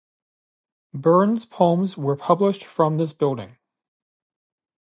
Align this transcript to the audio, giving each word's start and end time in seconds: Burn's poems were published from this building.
Burn's 0.95 1.45
poems 1.45 1.95
were 1.95 2.15
published 2.15 2.63
from 2.63 2.97
this 2.97 3.13
building. 3.13 3.57